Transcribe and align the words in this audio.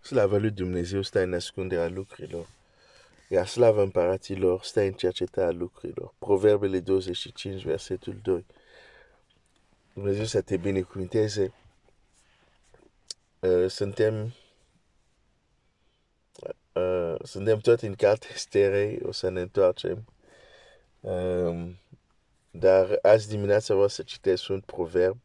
Slava 0.00 0.36
lui 0.36 0.50
Dumnezeu 0.50 1.02
stă 1.02 1.20
în 1.20 1.34
ascunderea 1.34 1.88
lucrurilor. 1.88 2.48
Iar 3.28 3.46
slava 3.46 3.82
împăraților 3.82 4.62
stă 4.62 4.80
în 4.80 4.92
cercetarea 4.92 5.50
lucrurilor. 5.50 6.14
Proverbele 6.18 6.80
25, 6.80 7.62
versetul 7.64 8.18
2. 8.22 8.44
Dumnezeu 9.92 10.24
să 10.24 10.40
te 10.40 10.56
binecuvinteze. 10.56 11.52
Uh, 13.40 13.66
suntem 13.68 14.34
uh, 16.72 17.14
suntem 17.22 17.58
tot 17.58 17.80
în 17.80 17.94
carte 17.94 18.26
sterei, 18.46 19.00
o 19.02 19.12
să 19.12 19.28
ne 19.28 19.40
întoarcem. 19.40 20.04
Um, 21.00 21.78
dar 22.50 22.98
azi 23.02 23.28
dimineața 23.28 23.74
vreau 23.74 23.88
să 23.88 24.02
citesc 24.02 24.48
un 24.48 24.60
proverb 24.60 25.16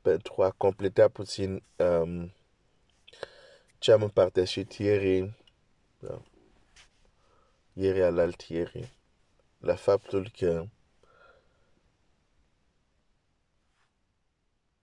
pentru 0.00 0.42
a 0.42 0.50
completa 0.50 1.08
puțin 1.08 1.62
um, 1.76 2.32
ce 3.80 3.92
am 3.92 4.02
împărtășit 4.02 4.72
ieri, 4.72 5.32
da, 5.98 6.22
ieri 7.72 8.02
alaltieri, 8.02 8.92
la 9.58 9.74
faptul 9.74 10.30
că 10.38 10.66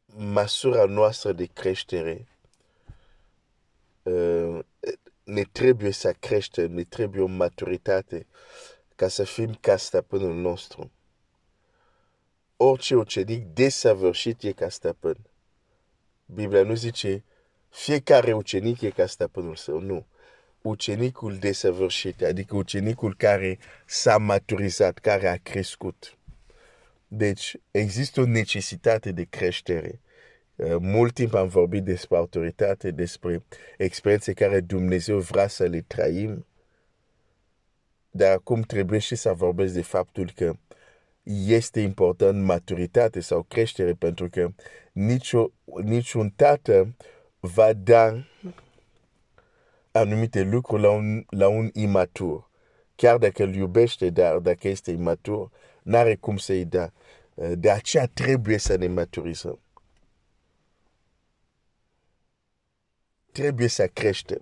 măsura 0.05 0.85
noastră 0.85 1.31
de 1.31 1.45
creștere 1.45 2.27
uh, 4.03 4.59
ne 5.23 5.43
trebuie 5.43 5.91
să 5.91 6.13
creștem, 6.13 6.71
ne 6.71 6.83
trebuie 6.83 7.21
o 7.21 7.27
maturitate 7.27 8.27
ca 8.95 9.07
să 9.07 9.23
fim 9.23 9.53
ca 9.53 9.77
stăpânul 9.77 10.35
nostru. 10.35 10.91
Orice 12.55 12.95
ucenic 12.95 13.45
desăvârșit 13.45 14.43
e 14.43 14.51
ca 14.51 14.69
stăpân. 14.69 15.17
Biblia 16.25 16.63
nu 16.63 16.75
zice 16.75 17.23
fiecare 17.77 18.33
ucenic 18.33 18.81
e 18.81 18.89
ca 18.89 19.05
stăpânul 19.05 19.55
său, 19.55 19.79
nu. 19.79 20.05
Ucenicul 20.61 21.37
desăvârșit, 21.37 22.23
adică 22.23 22.55
ucenicul 22.55 23.15
care 23.15 23.57
s-a 23.85 24.17
maturizat, 24.17 24.97
care 24.97 25.27
a 25.27 25.37
crescut. 25.37 26.17
Deci 27.07 27.55
există 27.71 28.21
o 28.21 28.25
necesitate 28.25 29.11
de 29.11 29.23
creștere. 29.23 29.99
Uh, 30.55 30.75
mult 30.79 31.13
timp 31.13 31.33
am 31.33 31.47
vorbit 31.47 31.83
despre 31.83 32.17
autoritate, 32.17 32.91
despre 32.91 33.43
experiențe 33.77 34.33
care 34.33 34.59
Dumnezeu 34.59 35.19
vrea 35.19 35.47
să 35.47 35.63
le 35.63 35.81
trăim, 35.87 36.45
dar 38.09 38.31
acum 38.31 38.61
trebuie 38.61 38.99
și 38.99 39.15
să 39.15 39.33
vorbesc 39.33 39.73
de 39.73 39.81
faptul 39.81 40.31
că 40.35 40.53
este 41.47 41.79
important 41.79 42.43
maturitate 42.43 43.19
sau 43.19 43.43
creștere, 43.43 43.93
pentru 43.93 44.29
că 44.29 44.51
nicio, 44.91 45.51
niciun 45.83 46.29
tată 46.29 46.95
va 47.47 47.73
da 47.73 48.23
anumite 49.91 50.41
lucruri 50.41 50.81
la 50.81 50.89
un, 50.89 51.25
la 51.29 51.47
un 51.47 51.69
imatur. 51.73 52.49
Chiar 52.95 53.17
dacă 53.17 53.43
îl 53.43 53.55
iubește, 53.55 54.09
dar 54.09 54.37
dacă 54.37 54.67
este 54.67 54.91
imatur, 54.91 55.51
n-are 55.83 56.15
cum 56.15 56.37
să-i 56.37 56.65
da. 56.65 56.91
Uh, 57.33 57.51
de 57.57 57.71
aceea 57.71 58.07
trebuie 58.07 58.57
să 58.57 58.75
ne 58.75 58.87
maturizăm. 58.87 59.59
Trebuie 63.31 63.67
să 63.67 63.87
creștem. 63.87 64.41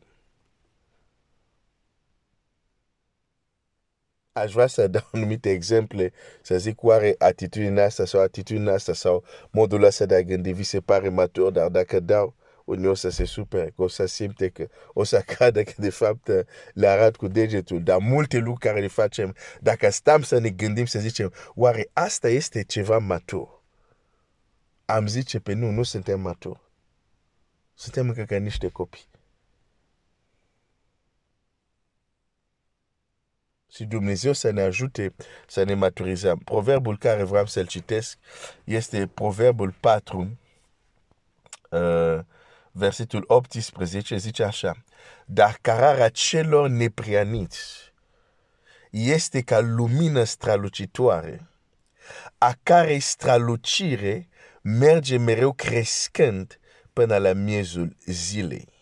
Aș 4.32 4.52
vrea 4.52 4.68
să 4.68 4.88
dau 4.88 5.02
anumite 5.12 5.50
exemple, 5.50 6.14
să 6.42 6.58
zic 6.58 6.84
oare 6.84 7.16
atitudinea 7.18 7.86
asta 7.86 8.06
sau 8.06 8.22
atitudinea 8.22 8.74
asta 8.74 8.94
sau 8.94 9.24
modul 9.52 9.84
ăsta 9.84 10.06
de 10.06 10.16
a 10.16 10.22
gândi 10.22 10.52
vi 10.52 10.64
se 10.64 10.82
pare 10.82 11.10
matur, 11.10 11.52
dar 11.52 11.70
dacă 11.70 12.00
dau, 12.00 12.36
unii 12.66 12.88
o 12.88 12.94
să 12.94 13.10
se 13.10 13.26
supere, 13.26 13.72
că 13.76 13.82
o 13.82 13.88
să 13.88 14.06
simte 14.06 14.50
că 14.50 14.68
o 14.94 15.04
să 15.04 15.22
cadă 15.22 15.64
că 15.64 15.74
de 15.78 15.90
fapt 15.90 16.28
le 16.74 16.88
arat 16.88 17.16
cu 17.16 17.28
degetul. 17.28 17.84
Dar 17.84 17.98
multe 17.98 18.38
lucruri 18.38 18.80
le 18.80 18.88
facem, 18.88 19.36
dacă 19.62 19.90
stăm 19.90 20.22
să 20.22 20.40
ne 20.40 20.50
gândim, 20.50 20.86
să 20.86 21.00
zicem, 21.00 21.34
oare 21.54 21.90
asta 21.94 22.30
este 22.30 22.64
ceva 22.64 22.98
matur? 22.98 23.64
Am 24.86 25.08
zice 25.08 25.40
pe 25.40 25.54
nu, 25.54 25.70
nu 25.70 25.84
suntem 25.84 26.20
maturi. 26.20 26.60
Suntem 27.74 28.08
încă 28.08 28.24
ca 28.24 28.38
niște 28.38 28.70
copii. 28.70 29.08
Și 33.72 33.86
Dumnezeu 33.86 34.34
să 34.34 34.52
ne 34.52 34.62
ajute 34.62 35.14
să 35.48 35.64
ne 35.64 35.74
maturizăm. 35.74 36.38
Proverbul 36.38 36.98
care 36.98 37.24
vreau 37.24 37.46
să-l 37.46 37.68
citesc 37.68 38.18
este 38.64 39.08
Proverbul 39.08 39.72
4, 39.80 40.38
uh, 41.70 42.20
versetul 42.78 43.24
18, 43.28 44.18
zice 44.18 44.44
așa. 44.44 44.84
Dar 45.26 45.58
cararea 45.62 46.10
celor 46.10 46.70
neprianiți 46.70 47.94
este 48.90 49.42
ca 49.42 49.60
lumină 49.60 50.24
strălucitoare, 50.24 51.48
a 52.38 52.58
care 52.64 52.98
strălucire 52.98 54.30
merge 54.62 55.18
mereu 55.18 55.54
crescând 55.54 56.60
până 56.94 57.18
la 57.18 57.34
miezul 57.34 57.96
zilei. 58.06 58.74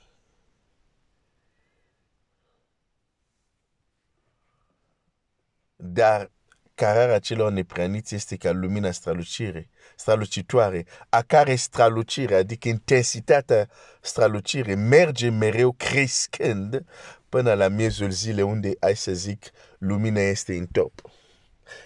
Dar 5.75 6.31
cararea 6.75 7.19
celor 7.19 7.51
nepraniți 7.51 8.15
este 8.15 8.35
ca 8.35 8.51
lumina 8.51 8.91
strălucire, 8.91 9.69
strălucitoare, 9.95 10.85
a 11.09 11.21
care 11.21 11.55
strălucire, 11.55 12.35
adică 12.35 12.67
intensitatea 12.67 13.69
strălucire, 14.01 14.75
merge 14.75 15.29
mereu 15.29 15.71
crescând 15.71 16.85
până 17.29 17.53
la 17.53 17.67
miezul 17.67 18.09
zilei 18.09 18.43
unde, 18.43 18.71
ai 18.79 18.95
să 18.95 19.13
zic, 19.13 19.45
lumina 19.77 20.19
este 20.19 20.55
în 20.55 20.65
top. 20.71 21.01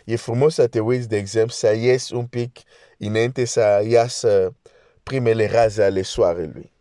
E 0.05 0.15
frumos 0.15 0.53
să 0.53 0.67
te 0.67 0.79
uiți, 0.79 1.07
de 1.07 1.17
exemplu, 1.17 1.53
să 1.53 1.73
ies 1.73 2.09
un 2.09 2.25
pic 2.25 2.57
înainte 2.97 3.45
să 3.45 3.83
iasă 3.87 4.55
primele 5.03 5.47
raze 5.47 5.83
ale 5.83 6.01
soarelui. 6.01 6.71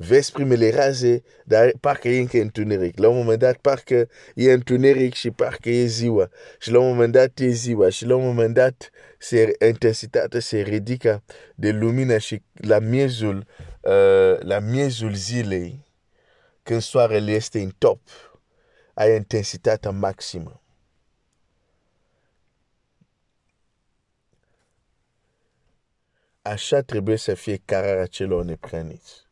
Vezi 0.00 0.32
primele 0.32 0.70
raze, 0.70 1.22
dar 1.44 1.72
parcă 1.80 2.08
e 2.08 2.18
încă 2.18 2.38
întuneric. 2.38 2.98
La 2.98 3.08
un 3.08 3.16
moment 3.16 3.38
dat 3.38 3.56
parcă 3.56 4.08
e 4.34 4.52
întuneric 4.52 5.14
și 5.14 5.30
parcă 5.30 5.70
e 5.70 5.84
ziua. 5.84 6.30
Și 6.58 6.70
la 6.70 6.78
un 6.78 6.86
moment 6.86 7.12
dat 7.12 7.38
e 7.38 7.48
ziua. 7.48 7.88
Și 7.88 8.04
la 8.06 8.16
un 8.16 8.24
moment 8.24 8.54
dat 8.54 8.90
se, 9.18 9.56
intensitatea 9.66 10.40
se 10.40 10.60
ridică 10.60 11.22
de 11.54 11.70
lumină 11.70 12.18
și 12.18 12.42
la 12.52 12.78
miezul, 12.78 13.46
uh, 13.80 14.38
la 14.38 14.58
miezul 14.58 15.14
zilei, 15.14 15.86
când 16.62 16.80
soarele 16.82 17.32
este 17.32 17.60
în 17.60 17.72
top, 17.78 18.00
ai 18.94 19.14
intensitatea 19.14 19.90
maximă. 19.90 20.62
Așa 26.42 26.80
trebuie 26.80 27.16
să 27.16 27.34
fie 27.34 27.62
cararea 27.64 28.06
celor 28.06 28.44
nepreniți. 28.44 29.27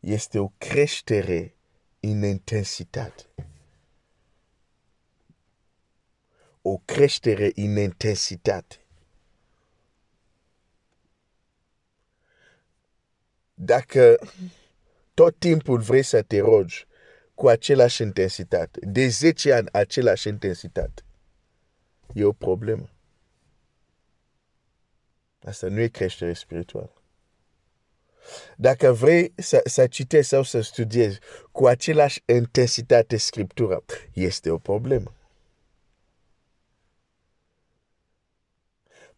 Este 0.00 0.38
o 0.38 0.48
creștere 0.48 1.54
în 2.00 2.22
intensitate. 2.22 3.22
O 6.62 6.78
creștere 6.78 7.52
în 7.54 7.76
intensitate. 7.76 8.84
Dacă 13.54 14.18
tot 15.14 15.38
timpul 15.38 15.80
vrei 15.80 16.02
să 16.02 16.22
te 16.22 16.38
rogi 16.38 16.86
cu 17.34 17.48
același 17.48 18.02
intensitate, 18.02 18.86
de 18.86 19.08
10 19.08 19.52
ani 19.52 19.68
același 19.72 20.28
intensitate, 20.28 21.02
e 22.14 22.24
o 22.24 22.32
problemă. 22.32 22.90
Asta 25.42 25.68
nu 25.68 25.80
e 25.80 25.88
creștere 25.88 26.32
spirituală. 26.32 26.99
Dacă 28.56 28.92
vrei 28.92 29.32
să, 29.36 29.60
să 29.64 29.86
citești 29.86 30.28
sau 30.28 30.42
să 30.42 30.60
studiezi 30.60 31.18
cu 31.52 31.66
același 31.66 32.22
intensitate 32.26 33.16
Scriptura, 33.16 33.84
este 34.12 34.50
o 34.50 34.58
problemă. 34.58 35.14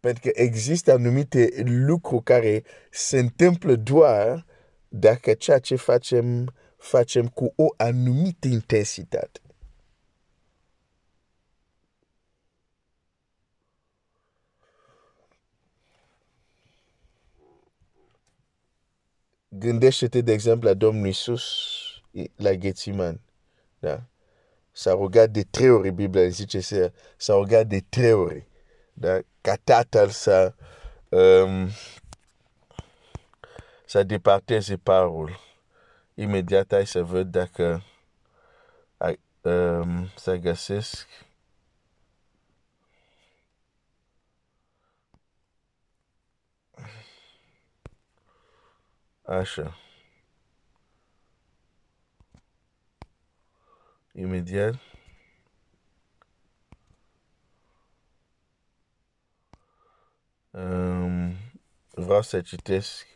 Pentru 0.01 0.23
că 0.23 0.43
există 0.43 0.93
anumite 0.93 1.63
lucruri 1.65 2.23
care 2.23 2.65
se 2.91 3.19
întâmplă 3.19 3.75
doar 3.75 4.47
dacă 4.89 5.35
ceea 5.35 5.59
ce 5.59 5.77
facem, 5.77 6.55
facem 6.77 7.29
cu 7.29 7.53
o 7.57 7.67
anumită 7.77 8.49
intensitate. 8.49 9.41
Gândește-te, 19.59 20.21
de 20.21 20.33
exemplu, 20.33 20.69
la 20.69 20.75
Domnul 20.75 21.07
Iisus 21.07 21.43
la 22.37 22.53
Ghețiman. 22.53 23.21
Da? 23.79 24.03
S-a 24.73 24.91
rugat 24.91 25.31
de 25.31 25.43
trei 25.43 25.71
ori, 25.71 25.91
Biblia 25.91 26.29
zice, 26.29 26.93
s-a 27.17 27.35
rugat 27.35 27.67
de 27.67 27.85
trei 27.89 28.13
ori. 28.13 28.47
Da? 28.93 29.19
Ca 29.41 29.55
tatăl 29.65 30.09
să, 30.09 30.55
um, 31.09 31.69
să 33.85 34.03
departeze 34.03 34.77
parul. 34.77 35.39
Imediat 36.15 36.73
ai 36.73 36.87
să 36.87 37.03
văd 37.03 37.27
dacă 37.31 37.83
um, 39.43 40.09
să 40.17 40.37
găsesc 40.37 41.09
Așa. 49.33 49.77
Imediat. 54.15 54.75
Um, 60.51 61.37
vreau 61.91 62.23
să 62.23 62.41
citesc 62.41 63.07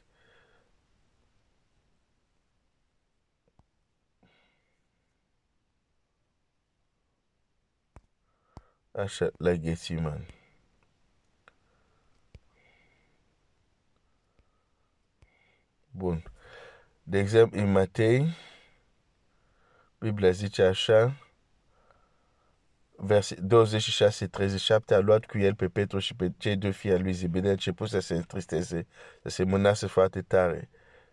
Așa, 8.92 9.30
la 9.38 9.52
Ghețiman. 9.52 10.35
Bun. 15.96 16.22
De 17.02 17.18
exemplu, 17.18 17.60
în 17.60 17.70
Matei, 17.70 18.26
Biblia 19.98 20.30
zice 20.30 20.62
așa, 20.62 21.16
verset 22.96 23.38
26-37, 23.38 24.94
a 24.94 24.98
luat 24.98 25.24
cu 25.24 25.38
el 25.38 25.54
pe 25.54 25.68
Petru 25.68 25.98
și 25.98 26.14
pe 26.14 26.32
cei 26.36 26.56
doi 26.56 26.72
fii 26.72 26.92
al 26.92 27.02
lui 27.02 27.12
Zebede, 27.12 27.48
a 27.48 27.50
început 27.50 27.88
să 27.88 27.98
se 27.98 28.14
întristeze, 28.14 28.86
să 29.22 29.28
se 29.28 29.44
mânase 29.44 29.86
foarte 29.86 30.22
tare 30.22 30.70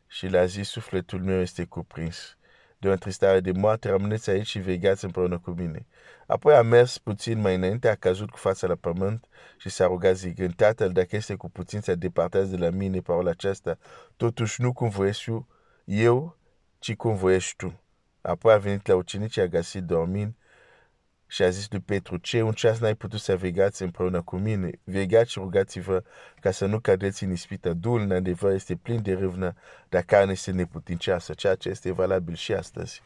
și 0.08 0.28
le-a 0.28 0.46
zis, 0.46 0.70
sufletul 0.70 1.22
meu 1.22 1.40
este 1.40 1.66
cuprins 1.66 2.38
de 2.84 2.90
o 2.90 2.92
întristare 2.92 3.40
de 3.40 3.52
moarte, 3.52 3.90
rămâneți 3.90 4.30
aici 4.30 4.48
și 4.48 4.60
vegheați 4.60 5.06
împreună 5.06 5.40
cu 5.40 5.52
mine. 5.52 5.86
Apoi 6.28 6.56
a 6.56 6.62
mers 6.62 6.98
puțin 6.98 7.40
mai 7.40 7.56
înainte, 7.56 7.90
a 7.90 7.96
căzut 7.96 8.30
cu 8.30 8.38
fața 8.38 8.68
la 8.68 8.76
pământ 8.76 9.28
și 9.58 9.70
s-a 9.70 9.86
rugat 9.86 10.16
zicând, 10.16 10.56
Tatăl, 10.56 10.92
dacă 10.92 11.16
este 11.16 11.36
cu 11.36 11.50
putință, 11.50 11.96
departează 11.96 12.56
de 12.56 12.58
la 12.58 12.70
mine 12.70 13.00
parola 13.00 13.30
aceasta, 13.30 13.78
totuși 14.18 14.62
nu 14.62 14.74
cum 14.74 14.90
voiesc 14.90 15.22
eu, 15.86 16.38
ci 16.80 16.96
cum 16.96 17.16
voiești 17.16 17.56
tu. 17.56 17.82
Apoi 18.22 18.54
a 18.54 18.58
venit 18.58 18.88
la 18.88 18.96
ucenici, 18.96 19.38
a 19.38 19.46
găsit 19.46 19.84
dormind 19.84 20.34
și 21.34 21.44
a 21.44 21.50
zis 21.50 21.68
lui 21.70 21.80
Petru, 21.80 22.18
ce 22.18 22.42
un 22.42 22.52
ceas 22.52 22.80
n-ai 22.80 22.96
putut 22.96 23.20
să 23.20 23.36
vegați 23.36 23.82
împreună 23.82 24.22
cu 24.22 24.36
mine? 24.36 24.70
Vegați 24.84 25.32
și 25.32 25.40
rugați-vă 25.40 26.04
ca 26.40 26.52
să 26.52 26.66
nu 26.66 26.80
cadeți 26.80 27.24
în 27.24 27.32
ispită. 27.32 27.74
Duhul 27.74 28.00
în 28.02 28.12
adevăr 28.12 28.52
este 28.52 28.76
plin 28.76 29.02
de 29.02 29.14
râvnă, 29.14 29.54
dar 29.90 30.02
carne 30.02 30.32
este 30.32 30.52
neputincioasă, 30.52 31.34
ceea 31.34 31.56
ce 31.56 31.70
este 31.70 31.92
valabil 31.92 32.36
și 32.36 32.54
astăzi. 32.54 33.02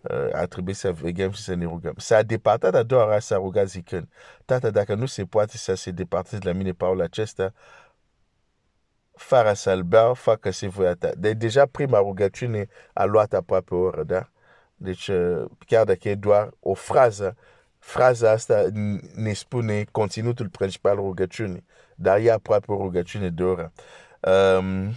Uh, 0.00 0.28
a 0.32 0.46
trebuit 0.46 0.76
să 0.76 0.92
veghem 0.92 1.30
și 1.30 1.42
să 1.42 1.54
ne 1.54 1.64
rugăm. 1.64 1.94
S-a 1.96 2.22
departat 2.22 2.74
a 2.74 2.82
doua 2.82 3.04
oară, 3.04 3.18
s-a 3.18 3.36
rugat 3.36 3.68
zicând, 3.68 4.08
Tată, 4.44 4.70
dacă 4.70 4.94
nu 4.94 5.06
se 5.06 5.24
poate 5.24 5.56
să 5.56 5.74
se 5.74 5.90
departeze 5.90 6.40
la 6.42 6.52
mine 6.52 6.72
parul 6.72 7.00
acesta, 7.00 7.52
fără 9.14 9.52
să-l 9.52 9.82
beau, 9.82 10.14
facă 10.14 10.50
se 10.50 10.68
voia 10.68 10.94
ta. 10.94 11.10
De 11.16 11.32
deja 11.32 11.66
prima 11.66 11.98
rugăciune 11.98 12.68
a 12.92 13.04
luat 13.04 13.32
aproape 13.32 13.74
o 13.74 13.78
oră, 13.78 14.02
da? 14.02 14.30
Deci, 14.82 15.08
uh, 15.08 15.44
chiar 15.66 15.84
dacă 15.84 16.08
e 16.08 16.14
doar 16.14 16.50
o 16.60 16.74
frază, 16.74 17.36
fraza 17.78 18.30
asta 18.30 18.66
ne 19.14 19.32
spune 19.32 19.84
conținutul 19.90 20.48
principal 20.48 20.94
rugăciunii, 20.94 21.64
dar 21.94 22.18
e 22.18 22.30
aproape 22.30 22.72
o 22.72 22.76
rugăciune 22.76 23.28
de 23.28 23.42
oră. 23.42 23.72
Um, 24.20 24.92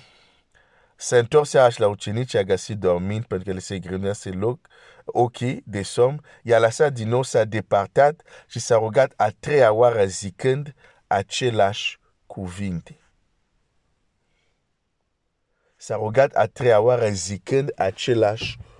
se 0.95 1.17
întorse 1.17 1.59
așa 1.59 1.83
la 1.83 1.87
ucenici, 1.87 2.35
a 2.35 2.43
găsit 2.43 2.77
dormind 2.77 3.25
pentru 3.25 3.47
că 3.47 3.53
le 3.53 3.59
se 3.59 3.79
grânese 3.79 4.29
loc, 4.29 4.67
ochii 5.05 5.63
de 5.65 5.81
somn, 5.81 6.25
i-a 6.43 6.59
lăsat 6.59 6.93
din 6.93 7.09
nou, 7.09 7.23
s-a 7.23 7.43
departat 7.43 8.21
și 8.47 8.59
s-a 8.59 8.75
rugat 8.75 9.13
a 9.15 9.29
treia 9.39 9.71
oară 9.71 10.05
zicând 10.05 10.75
același 11.07 11.99
cuvinte. 12.25 12.97
S-a 15.75 15.95
rugat 15.95 16.35
a 16.35 16.45
treia 16.45 16.79
oară 16.79 17.09
zicând 17.09 17.71
același 17.75 18.55
cuvinte. 18.55 18.72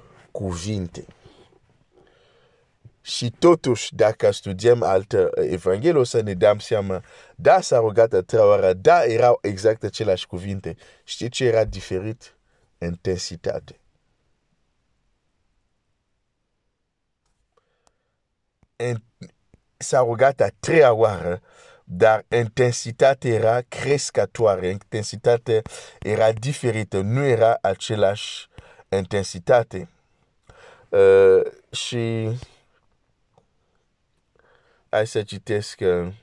Și 3.01 3.31
totuși, 3.39 3.95
dacă 3.95 4.31
studiem 4.31 4.83
altă 4.83 5.29
evanghelie, 5.35 5.99
o 5.99 6.03
să 6.03 6.21
ne 6.21 6.33
dăm 6.33 6.59
seama, 6.59 7.03
da, 7.35 7.61
s-a 7.61 7.79
rugat 7.79 8.13
a 8.13 8.21
treia 8.21 8.45
oară, 8.45 8.73
da, 8.73 9.03
erau 9.03 9.39
exact 9.41 9.83
aceleași 9.83 10.27
cuvinte. 10.27 10.75
Știi 11.03 11.29
ce 11.29 11.45
era 11.45 11.63
diferit? 11.63 12.35
Intensitate. 12.77 13.79
S-a 19.77 19.99
rugat 19.99 20.39
a 20.39 20.47
treia 20.59 20.93
oară, 20.93 21.41
dar 21.83 22.25
intensitatea 22.27 23.31
era 23.31 23.61
crescătoare, 23.61 24.67
intensitatea 24.67 25.61
era 25.99 26.31
diferită, 26.31 27.01
nu 27.01 27.25
era 27.25 27.57
același 27.61 28.47
intensitate. 28.89 29.92
Uh, 30.93 31.41
și 31.71 32.29
hai 34.89 35.07
să 35.07 35.23
citesc 35.23 35.79
uh, 35.79 36.13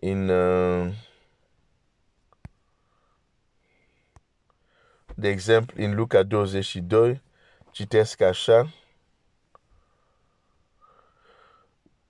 în 0.00 0.28
uh, 0.28 0.92
de 5.14 5.28
exemplu 5.28 5.84
în 5.84 5.94
Luca 5.94 6.22
22 6.22 7.22
citesc 7.70 8.20
așa. 8.20 8.72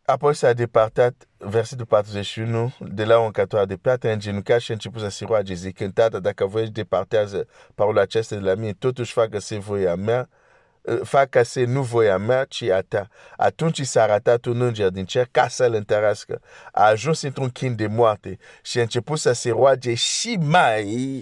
Apoi 0.04 0.34
s-a 0.34 0.52
departat, 0.52 1.28
versetul 1.38 1.86
41, 1.86 2.74
de 2.80 3.04
la 3.04 3.18
o 3.18 3.24
încătoare 3.24 3.66
de 3.66 3.76
piatră, 3.76 4.10
îngenuncat 4.10 4.60
și 4.60 4.70
a 4.70 4.74
început 4.74 5.00
să 5.00 5.08
se 5.08 5.24
roage, 5.24 5.54
zicând, 5.54 5.92
Tată, 5.92 6.18
dacă 6.18 6.46
voi 6.46 6.70
departează 6.70 7.48
parola 7.74 8.00
aceasta 8.00 8.36
de 8.36 8.42
la 8.42 8.54
mine, 8.54 8.72
totuși 8.72 9.12
facă-se 9.12 9.58
voia 9.58 9.94
mea, 9.94 10.28
facă-se 11.02 11.64
nu 11.64 11.82
voia 11.82 12.16
mea, 12.16 12.44
ci 12.44 12.62
a 12.62 12.80
ta. 12.80 13.08
Atunci 13.36 13.80
s-a 13.80 14.02
arătat 14.02 14.44
un 14.44 14.60
înger 14.60 14.88
din 14.88 15.04
cer 15.04 15.28
ca 15.30 15.48
să-l 15.48 15.74
întărească. 15.74 16.40
A 16.72 16.84
ajuns 16.84 17.22
într-un 17.22 17.48
chin 17.48 17.76
de 17.76 17.86
moarte 17.86 18.38
și 18.62 18.78
a 18.78 18.82
început 18.82 19.18
să 19.18 19.32
se 19.32 19.50
roage 19.50 19.94
și 19.94 20.38
mai 20.40 21.18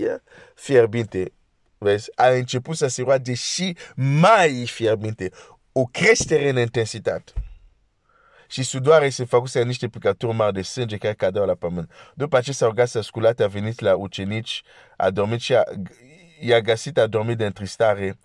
fierbinte. 0.55 1.33
Vezi? 1.79 2.11
A 2.15 2.29
început 2.29 2.77
să 2.77 2.87
se 2.87 3.03
roage 3.03 3.35
și 3.35 3.77
mai 3.95 4.67
fierbinte. 4.67 5.31
O 5.73 5.85
creștere 5.85 6.49
în 6.49 6.59
intensitate 6.59 7.33
și 8.53 8.63
sudoare 8.63 9.09
se 9.09 9.25
făcuse 9.25 9.63
niște 9.63 9.89
picături 9.89 10.37
mari 10.37 10.53
de 10.53 10.63
sânge 10.63 10.97
care 10.97 11.15
cadeau 11.15 11.47
la 11.47 11.55
pământ. 11.55 11.91
După 12.15 12.41
ce 12.41 12.53
s-a 12.53 12.67
rugat 12.67 12.89
să 12.89 13.01
sculate, 13.01 13.43
a 13.43 13.47
venit 13.47 13.81
la 13.81 13.97
ucenici, 13.97 14.63
a 14.97 15.11
dormit 15.11 15.41
și 15.41 15.55
a, 15.55 15.63
i-a 16.41 16.61
găsit 16.61 16.99
a 16.99 17.07
dormit 17.07 17.37
de 17.37 17.47
întristare 17.47 18.19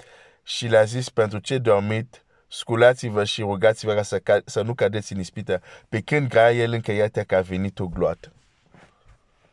și 0.47 0.67
le-a 0.67 0.83
zis, 0.83 1.09
pentru 1.09 1.39
ce 1.39 1.57
dormit, 1.57 2.23
sculați-vă 2.47 3.23
și 3.23 3.41
rugați-vă 3.41 3.93
ca 3.93 4.01
să, 4.01 4.19
ca, 4.19 4.41
să 4.45 4.61
nu 4.61 4.73
cadeți 4.73 5.13
în 5.13 5.19
ispită, 5.19 5.61
pe 5.89 6.01
când 6.01 6.29
grea 6.29 6.53
el 6.53 6.71
încă 6.71 6.91
iată 6.91 7.23
că 7.23 7.35
a 7.35 7.41
venit 7.41 7.79
o 7.79 7.87
gloată. 7.87 8.31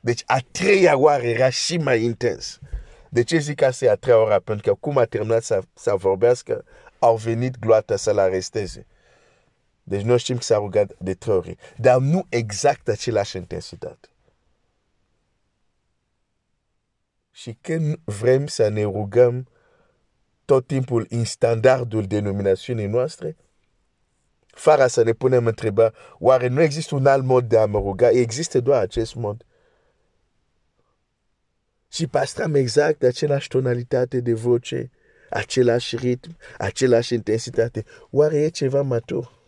Deci 0.01 0.23
a 0.27 0.39
treia 0.51 0.97
oară 0.97 1.23
era 1.23 1.49
și 1.49 1.77
mai 1.77 2.03
intens. 2.03 2.59
De 3.09 3.23
ce 3.23 3.39
zic 3.39 3.63
asta 3.63 3.85
e 3.85 3.91
a 3.91 3.95
treia 3.95 4.19
oară? 4.19 4.39
Pentru 4.39 4.71
că 4.71 4.77
cum 4.81 4.99
a 4.99 5.05
terminat 5.05 5.43
să, 5.43 5.63
să 5.75 5.95
vorbească, 5.97 6.65
au 6.99 7.17
venit 7.17 7.59
gloata 7.59 7.97
să-l 7.97 8.19
aresteze. 8.19 8.87
Deci 9.83 10.03
noi 10.03 10.19
știm 10.19 10.37
că 10.37 10.43
s-a 10.43 10.57
rugat 10.57 10.93
de 10.99 11.15
trei 11.15 11.35
ori, 11.35 11.57
dar 11.77 11.99
nu 11.99 12.27
exact 12.29 12.89
același 12.89 13.37
intensitate. 13.37 14.09
Și 17.31 17.59
când 17.61 17.99
vrem 18.05 18.47
să 18.47 18.69
ne 18.69 18.83
rugăm 18.83 19.49
tot 20.45 20.67
timpul 20.67 21.07
în 21.11 21.25
standardul 21.25 22.07
denominațiunii 22.07 22.87
noastre, 22.87 23.37
fără 24.47 24.87
să 24.87 25.03
ne 25.03 25.13
punem 25.13 25.47
întrebarea, 25.47 25.95
oare 26.19 26.47
nu 26.47 26.63
există 26.63 26.95
un 26.95 27.07
alt 27.07 27.25
mod 27.25 27.49
de 27.49 27.59
a 27.59 27.67
mă 27.67 27.79
ruga? 27.79 28.09
Există 28.09 28.61
doar 28.61 28.81
acest 28.81 29.15
mod. 29.15 29.45
Și 31.89 32.07
păstrăm 32.07 32.55
exact 32.55 33.03
același 33.03 33.49
tonalitate 33.49 34.21
de 34.21 34.33
voce, 34.33 34.91
același 35.31 35.97
ritm, 35.97 36.37
același 36.59 37.15
intensitate. 37.15 37.85
Oare 38.11 38.37
e 38.37 38.49
ceva 38.49 38.83
matur? 38.83 39.43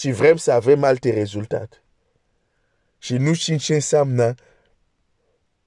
și 0.00 0.10
vrem 0.10 0.36
să 0.36 0.52
avem 0.52 0.84
alte 0.84 1.12
rezultate. 1.12 1.76
Și 2.98 3.16
nu 3.16 3.32
știm 3.32 3.56
ce 3.56 3.74
înseamnă 3.74 4.34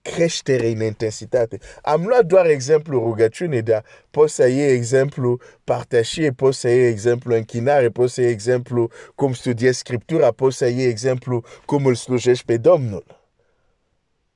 creștere 0.03 0.67
în 0.67 0.81
intensitate. 0.81 1.57
Am 1.81 2.05
luat 2.05 2.25
doar 2.25 2.45
exemplu 2.45 2.99
rugăciune, 2.99 3.59
dar 3.61 3.83
poți 4.11 4.35
să 4.35 4.47
iei 4.47 4.71
exemplu 4.75 5.39
partașie, 5.63 6.31
poți 6.31 6.59
să 6.59 6.69
iei 6.69 6.87
exemplu 6.89 7.35
închinare, 7.35 7.89
poți 7.89 8.13
să 8.13 8.21
iei 8.21 8.31
exemplu 8.31 8.91
cum 9.15 9.33
studiezi 9.33 9.77
Scriptura, 9.77 10.31
poți 10.31 10.57
să 10.57 10.67
iei 10.67 10.89
exemplu 10.89 11.43
cum 11.65 11.85
îl 11.85 11.95
slujești 11.95 12.45
pe 12.45 12.57
Domnul. 12.57 13.05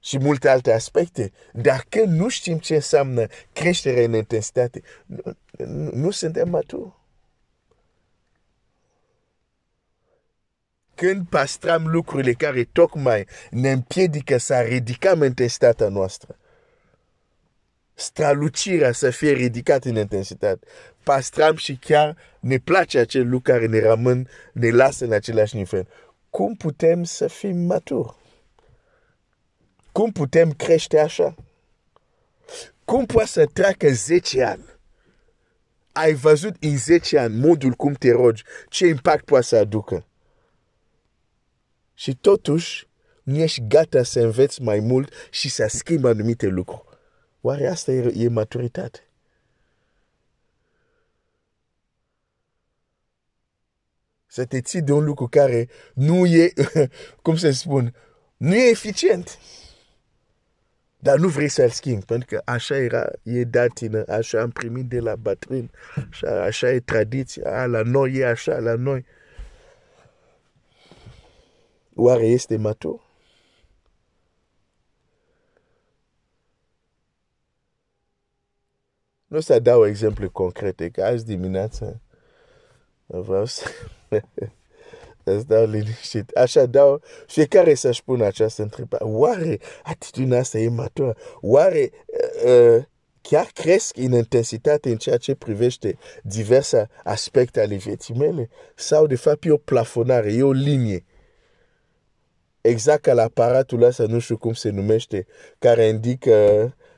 și 0.04 0.18
multe 0.18 0.50
alte 0.50 0.72
aspecte. 0.72 1.32
Dar 1.54 1.86
când 1.90 2.20
nu 2.20 2.30
știm 2.30 2.58
ce 2.58 2.76
înseamnă 2.76 3.28
creștere 3.54 4.04
în 4.04 4.14
intensitate, 4.14 4.82
nu, 5.06 5.22
nu, 5.66 5.90
nu 5.94 6.12
suntem 6.12 6.50
maturi. 6.50 6.97
Când 10.98 11.27
păstrăm 11.30 11.88
lucrurile 11.88 12.34
care 12.34 12.63
tocmai 12.63 13.27
ne 13.50 13.72
împiedică 13.72 14.38
să 14.38 14.60
ridicăm 14.60 15.24
intensitatea 15.24 15.88
noastră, 15.88 16.38
strălucirea 17.94 18.92
să 18.92 19.10
fie 19.10 19.32
ridicată 19.32 19.89
în 19.89 19.96
intensitate, 19.96 20.66
păstrăm 21.04 21.56
și 21.56 21.75
chiar 21.75 22.18
ne 22.39 22.58
place 22.58 22.98
acel 23.00 23.30
lucru 23.30 23.51
care 23.51 23.66
ne 23.66 23.80
rămân, 23.80 24.30
ne 24.51 24.70
lasă 24.70 25.06
în 25.06 25.12
același 25.12 25.56
nivel. 25.56 25.88
Cum 26.30 26.56
putem 26.56 27.04
să 27.04 27.27
fim 27.27 27.58
maturi? 27.58 28.16
Cum 29.92 30.12
putem 30.12 30.51
crește 30.51 31.00
așa? 31.00 31.36
Cum 32.86 33.06
poate 33.06 33.27
să 33.27 33.46
treacă 33.46 33.89
10 33.89 34.44
ani? 34.44 34.66
Ai 35.92 36.13
văzut 36.13 36.56
în 36.60 36.77
10 36.77 37.18
ani 37.18 37.36
modul 37.36 37.72
cum 37.72 37.94
te 37.94 38.12
rogi, 38.12 38.44
ce 38.70 38.88
impact 38.88 39.25
poate 39.25 39.46
să 39.46 39.56
aducă? 39.56 40.06
Și 42.00 42.16
totuși, 42.16 42.88
nu 43.24 43.38
ești 43.38 43.68
gata 43.68 44.04
să 44.04 44.20
înveți 44.20 44.62
mai 44.62 44.80
mult 44.80 45.13
și 45.30 45.50
să 45.50 45.68
schimbi 45.68 46.08
anumite 46.08 46.48
lucruri. 46.48 46.84
Oare 47.42 47.68
asta 47.68 47.92
e, 47.92 48.13
e 48.16 48.30
maturitate? 48.30 49.00
Să 54.25 54.46
te 54.46 54.62
ții 54.62 54.82
de 54.82 54.92
un 54.92 55.04
lucru 55.04 55.27
care 55.27 55.70
nu 55.94 56.25
e, 56.25 56.54
cum 57.24 57.36
să 57.36 57.51
spun, 57.51 57.96
nu 58.38 58.56
e 58.56 58.70
eficient. 58.70 59.39
Dar 61.00 61.18
nu 61.18 61.27
vrei 61.27 61.50
să-l 61.50 61.70
schimbi, 61.70 62.06
pentru 62.06 62.27
că 62.36 62.42
așa 62.46 62.75
era, 62.75 63.10
e 63.24 63.44
datină, 63.44 64.04
așa 64.08 64.42
am 64.42 64.50
primit 64.50 64.86
de 64.86 65.00
la 65.00 65.16
bătrân, 65.16 65.72
așa, 66.10 66.44
așa 66.44 66.72
e 66.72 66.80
tradiția, 66.80 67.62
a, 67.62 67.66
la 67.66 67.82
noi 67.82 68.13
e 68.13 68.25
așa, 68.25 68.58
la 68.60 68.75
noi. 68.75 69.06
Oare 72.00 72.25
este 72.25 72.58
matur? 72.58 73.06
Nu 79.27 79.39
să 79.39 79.60
dau 79.60 79.86
exemple 79.86 80.27
concrete, 80.27 80.89
că 80.89 81.04
azi 81.04 81.25
dimineață 81.25 82.01
vreau 83.06 83.46
să 83.46 83.70
îți 85.24 85.48
dau 85.48 85.66
liniștit. 85.66 86.30
Așa 86.30 86.66
dau, 86.66 87.01
fiecare 87.27 87.74
să-și 87.74 88.04
pună 88.04 88.25
această 88.25 88.62
întrebare. 88.62 89.04
Oare 89.04 89.60
atitudinea 89.84 90.39
asta 90.39 90.58
e 90.58 90.70
matură? 90.70 91.16
Oare 91.42 91.92
uh, 92.06 92.51
uh, 92.51 92.84
chiar 93.22 93.46
cresc 93.54 93.98
în 93.98 94.12
intensitate 94.12 94.89
în 94.89 94.98
ceea 94.98 95.18
ce 95.18 95.36
privește 95.36 95.98
diverse 96.24 96.89
aspecte 97.04 97.62
ale 97.62 97.75
vieții 97.75 98.13
mele? 98.13 98.50
Sau 98.75 99.08
de 99.08 99.16
fapt 99.16 99.46
e 99.46 99.51
o 99.51 99.58
plafonare, 99.58 100.34
e 100.34 100.44
o 100.44 100.51
linie? 100.51 101.06
Exact 102.68 103.02
ca 103.02 103.14
la 103.14 103.24
aparatul 103.24 103.82
ăsta, 103.82 104.06
nu 104.08 104.20
știu 104.20 104.38
cum 104.38 104.54
se 104.54 104.70
numește, 104.70 105.26
care 105.60 105.84
indică 105.84 106.36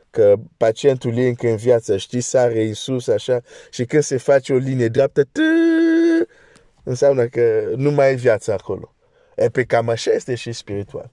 că 0.09 0.35
pacientul 0.57 1.17
e 1.17 1.27
încă 1.27 1.47
în 1.47 1.55
viață, 1.55 1.97
știi, 1.97 2.21
sare 2.21 2.63
în 2.63 2.73
sus, 2.73 3.07
așa, 3.07 3.41
și 3.69 3.85
când 3.85 4.03
se 4.03 4.17
face 4.17 4.53
o 4.53 4.57
linie 4.57 4.87
dreaptă, 4.87 5.23
tă, 5.23 5.41
înseamnă 6.83 7.25
că 7.25 7.71
nu 7.75 7.91
mai 7.91 8.11
e 8.11 8.15
viață 8.15 8.53
acolo. 8.53 8.95
E 9.35 9.49
pe 9.49 9.63
cam 9.63 9.89
așa 9.89 10.11
este 10.11 10.35
și 10.35 10.51
spiritual. 10.51 11.11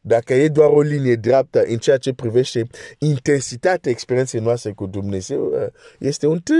Dacă 0.00 0.34
e 0.34 0.48
doar 0.48 0.70
o 0.70 0.80
linie 0.80 1.14
dreaptă 1.14 1.62
în 1.62 1.78
ceea 1.78 1.96
ce 1.96 2.12
privește 2.12 2.66
intensitatea 2.98 3.90
experienței 3.90 4.40
noastre 4.40 4.72
cu 4.72 4.86
Dumnezeu, 4.86 5.72
este 5.98 6.26
un 6.26 6.38
tă, 6.38 6.52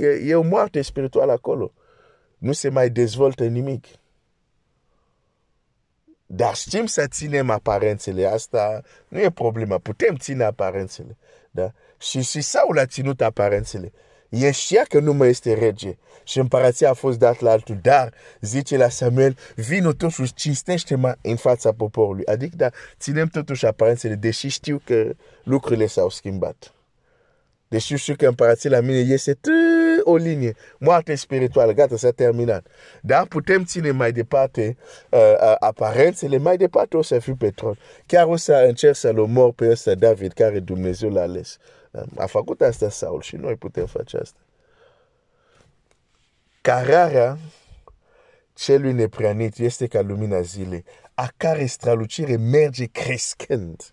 e, 0.00 0.30
e 0.30 0.34
o 0.34 0.42
moarte 0.42 0.82
spirituală 0.82 1.32
acolo. 1.32 1.72
Nu 2.38 2.52
se 2.52 2.68
mai 2.68 2.90
dezvoltă 2.90 3.44
nimic. 3.44 3.86
Dar 6.34 6.54
știm 6.54 6.86
să 6.86 7.06
ținem 7.06 7.50
aparențele. 7.50 8.26
Asta 8.26 8.82
nu 9.08 9.20
e 9.20 9.30
problema. 9.30 9.78
Putem 9.78 10.16
ține 10.16 10.44
aparențele. 10.44 11.16
Da? 11.50 11.72
Și, 11.98 12.22
și 12.22 12.40
Saul 12.40 12.78
a 12.78 12.86
ținut 12.86 13.20
aparențele. 13.20 13.92
E 14.28 14.50
știa 14.50 14.82
că 14.88 15.00
nu 15.00 15.12
mai 15.12 15.28
este 15.28 15.54
rege. 15.54 15.96
Și 16.24 16.38
împărația 16.38 16.90
a 16.90 16.92
fost 16.92 17.18
dat 17.18 17.40
la 17.40 17.50
altul. 17.50 17.78
Dar, 17.82 18.12
zice 18.40 18.76
la 18.76 18.88
Samuel, 18.88 19.36
vino 19.54 19.92
totuși, 19.92 20.34
cinstește-mă 20.34 21.14
în 21.22 21.36
fața 21.36 21.72
poporului. 21.72 22.26
Adică, 22.26 22.56
da, 22.56 22.70
ținem 22.98 23.26
totuși 23.26 23.66
aparențele, 23.66 24.14
deși 24.14 24.48
știu 24.48 24.80
că 24.84 25.10
lucrurile 25.42 25.86
s-au 25.86 26.08
schimbat. 26.08 26.72
Deși 27.72 27.96
știu 27.96 28.14
că 28.16 28.26
împărația 28.26 28.70
la 28.70 28.80
mine 28.80 28.98
este 28.98 29.38
o 30.02 30.16
linie, 30.16 30.54
moarte 30.78 31.14
spirituală, 31.14 31.72
gata, 31.72 31.96
s-a 31.96 32.10
terminat. 32.10 32.66
Dar 33.00 33.26
putem 33.26 33.64
ține 33.64 33.90
mai 33.90 34.12
departe 34.12 34.76
uh, 35.10 35.18
uh, 35.18 35.54
aparențele, 35.58 36.36
mai 36.36 36.56
departe 36.56 36.96
o 36.96 37.02
să 37.02 37.18
fiu 37.18 37.34
pe 37.34 37.50
tron. 37.50 37.78
Chiar 38.06 38.26
o 38.26 38.36
să 38.36 38.52
încerc 38.52 38.94
să-l 38.94 39.18
omor 39.18 39.52
pe 39.52 39.70
ăsta 39.70 39.94
David, 39.94 40.32
care 40.32 40.58
Dumnezeu 40.58 41.10
l-a 41.10 41.20
ales. 41.20 41.56
A 42.16 42.26
făcut 42.26 42.60
asta 42.60 42.90
Saul 42.90 43.20
și 43.20 43.36
noi 43.36 43.54
putem 43.54 43.86
face 43.86 44.16
asta. 44.16 44.38
Cararea 46.60 47.38
celui 48.54 48.92
nepreanit 48.92 49.58
este 49.58 49.86
ca 49.86 50.00
lumina 50.00 50.40
zilei, 50.40 50.84
a 51.14 51.32
care 51.36 51.66
strălucire 51.66 52.36
merge 52.36 52.84
crescând. 52.84 53.92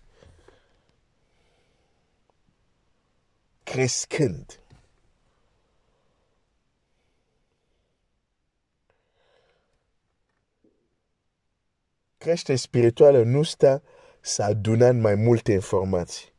Crescând. 3.70 4.60
Crește 12.18 12.56
spirituală 12.56 13.22
nu 13.22 13.42
stă 13.42 13.82
să 14.20 14.42
adunăm 14.42 14.96
mai 14.96 15.14
multe 15.14 15.52
informații, 15.52 16.32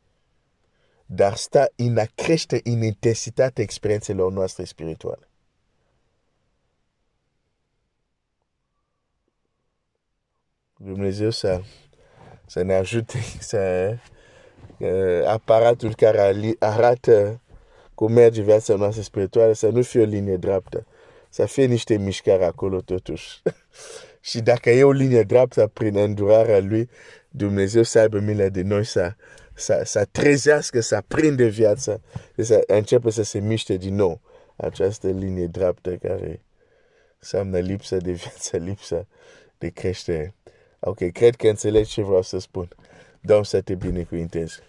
dar 1.06 1.36
stă 1.36 1.72
în 1.76 1.98
a 1.98 2.06
crește 2.16 2.60
în 2.64 2.82
intensitatea 2.82 3.64
experiențelor 3.64 4.32
noastre 4.32 4.64
spirituale. 4.64 5.28
Dumnezeu 10.76 11.30
să, 11.30 11.62
să 12.46 12.62
ne 12.62 12.74
ajute 12.74 13.20
să 13.40 13.90
uh, 13.92 14.20
aparatul 15.28 15.96
care 15.96 16.36
arată 16.60 17.42
cum 17.96 18.12
merge 18.12 18.42
viața 18.42 18.76
noastră 18.76 19.02
spirituală 19.02 19.54
să 19.54 19.68
nu 19.68 19.82
fie 19.82 20.02
o 20.02 20.06
linie 20.06 20.36
dreaptă, 20.36 20.86
să 21.30 21.46
fie 21.46 21.66
niște 21.66 21.98
mișcări 21.98 22.44
acolo 22.44 22.82
totuși. 22.82 23.42
Și 24.30 24.40
dacă 24.40 24.70
e 24.70 24.84
o 24.84 24.92
linie 24.92 25.24
dreaptă 25.24 25.68
prin 25.74 25.98
îndurarea 25.98 26.60
lui, 26.60 26.90
Dumnezeu 27.30 27.84
să 27.84 28.00
aibă 28.00 28.20
milă 28.20 28.50
de 28.50 28.62
noi 28.62 28.84
să, 28.84 29.14
să, 29.54 29.82
să 29.86 30.08
trezească, 30.12 30.80
să 30.80 31.04
prinde 31.08 31.46
viața, 31.46 32.00
să 32.38 32.64
începe 32.68 33.10
să 33.10 33.24
se 33.24 33.40
miște 33.40 33.78
din 33.78 33.96
nou 33.96 34.22
această 34.56 35.08
linie 35.08 35.46
dreaptă 35.46 35.96
care 35.96 36.42
înseamnă 37.20 37.60
lipsă 37.60 37.98
de 37.98 38.12
viață, 38.12 38.58
lipsă 38.58 39.08
de 39.58 39.70
creștere. 39.70 40.34
Ok, 40.80 41.12
cred 41.12 41.36
că 41.36 41.48
înțelegi 41.48 41.92
ce 41.92 42.02
vreau 42.02 42.22
să 42.22 42.40
spun. 42.40 42.68
Domnul 43.22 43.46
să 43.46 43.62
te 43.62 43.76
binecuvinteze. 43.76 44.60